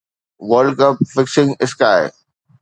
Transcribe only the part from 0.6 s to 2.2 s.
cup fixing sky